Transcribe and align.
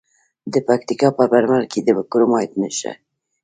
د 0.53 0.55
پکتیکا 0.67 1.09
په 1.17 1.23
برمل 1.31 1.63
کې 1.71 1.79
د 1.85 1.89
کرومایټ 2.11 2.51
نښې 2.61 2.71
شته. 2.77 2.91